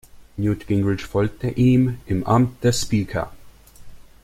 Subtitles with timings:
[0.35, 3.31] Newt Gingrich folgte ihm im Amt des "Speaker".